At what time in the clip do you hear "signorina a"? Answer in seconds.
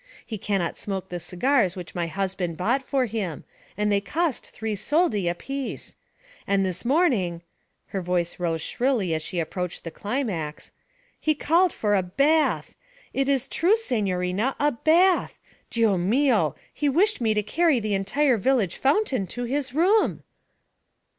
13.77-14.71